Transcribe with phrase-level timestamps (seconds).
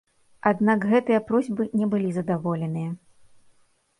[0.51, 2.89] Аднак гэтыя просьбы не былі задаволеныя.